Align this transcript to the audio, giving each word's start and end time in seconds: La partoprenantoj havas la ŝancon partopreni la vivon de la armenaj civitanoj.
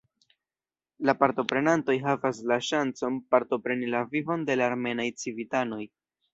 La 1.09 1.13
partoprenantoj 1.23 1.97
havas 2.07 2.41
la 2.53 2.59
ŝancon 2.69 3.21
partopreni 3.37 3.93
la 3.99 4.03
vivon 4.17 4.49
de 4.51 4.59
la 4.61 4.69
armenaj 4.73 5.09
civitanoj. 5.25 5.83